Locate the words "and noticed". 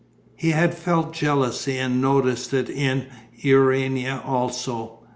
1.77-2.55